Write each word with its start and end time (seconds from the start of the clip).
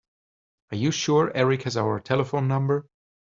Are 0.71 0.77
you 0.77 0.89
sure 0.89 1.31
Erik 1.37 1.61
has 1.61 1.77
our 1.77 1.99
telephone 1.99 2.47
number? 2.47 2.87